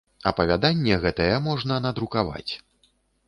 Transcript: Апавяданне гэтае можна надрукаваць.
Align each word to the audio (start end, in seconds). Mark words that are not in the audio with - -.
Апавяданне 0.29 0.95
гэтае 1.03 1.29
можна 1.49 1.77
надрукаваць. 1.85 2.51